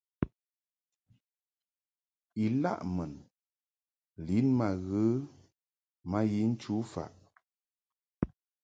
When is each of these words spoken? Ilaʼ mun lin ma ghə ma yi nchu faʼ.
Ilaʼ 2.45 2.79
mun 2.95 3.13
lin 4.25 4.47
ma 4.59 4.67
ghə 4.87 5.05
ma 6.09 6.19
yi 6.31 6.41
nchu 6.51 6.75
faʼ. 6.91 7.13